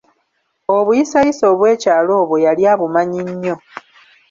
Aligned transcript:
Obuyisayisa 0.75 1.43
obwekyalo 1.53 2.11
obwo 2.21 2.35
yali 2.45 2.63
abumanyi 2.73 3.21
nnyo. 3.29 3.55